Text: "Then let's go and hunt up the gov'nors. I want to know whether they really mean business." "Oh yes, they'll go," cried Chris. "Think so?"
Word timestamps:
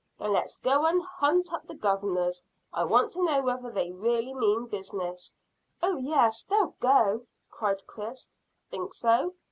"Then 0.17 0.33
let's 0.33 0.57
go 0.57 0.87
and 0.87 1.03
hunt 1.03 1.53
up 1.53 1.67
the 1.67 1.75
gov'nors. 1.75 2.43
I 2.73 2.85
want 2.85 3.11
to 3.13 3.23
know 3.23 3.43
whether 3.43 3.69
they 3.69 3.91
really 3.91 4.33
mean 4.33 4.65
business." 4.65 5.35
"Oh 5.83 5.97
yes, 5.97 6.41
they'll 6.49 6.73
go," 6.79 7.27
cried 7.51 7.85
Chris. 7.85 8.27
"Think 8.71 8.95
so?" 8.95 9.35